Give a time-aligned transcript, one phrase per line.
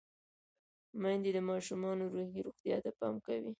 [1.01, 3.49] میندې د ماشومانو روحي روغتیا ته پام کوي۔